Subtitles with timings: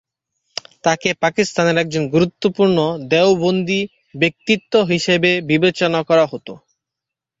[0.83, 2.77] তাকে পাকিস্তানের একজন গুরুত্বপূর্ণ
[3.11, 3.81] দেওবন্দি
[4.15, 6.47] ব্যক্তিত্ব হিসেবে বিবেচনা করা হত।